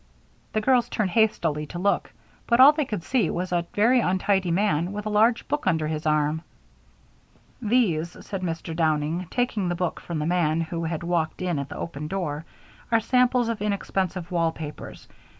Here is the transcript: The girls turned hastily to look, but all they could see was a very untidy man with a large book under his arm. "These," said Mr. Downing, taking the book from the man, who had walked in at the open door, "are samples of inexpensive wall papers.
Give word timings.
The 0.53 0.61
girls 0.61 0.89
turned 0.89 1.11
hastily 1.11 1.67
to 1.67 1.77
look, 1.77 2.11
but 2.47 2.59
all 2.59 2.71
they 2.71 2.85
could 2.85 3.03
see 3.03 3.29
was 3.29 3.51
a 3.51 3.67
very 3.75 3.99
untidy 3.99 4.49
man 4.49 4.93
with 4.93 5.05
a 5.05 5.11
large 5.11 5.47
book 5.47 5.67
under 5.67 5.85
his 5.87 6.07
arm. 6.07 6.41
"These," 7.61 8.17
said 8.25 8.41
Mr. 8.41 8.75
Downing, 8.75 9.27
taking 9.29 9.69
the 9.69 9.75
book 9.75 9.99
from 9.99 10.17
the 10.17 10.25
man, 10.25 10.59
who 10.61 10.85
had 10.85 11.03
walked 11.03 11.43
in 11.43 11.59
at 11.59 11.69
the 11.69 11.77
open 11.77 12.07
door, 12.07 12.45
"are 12.91 12.99
samples 12.99 13.47
of 13.47 13.61
inexpensive 13.61 14.31
wall 14.31 14.51
papers. 14.51 15.07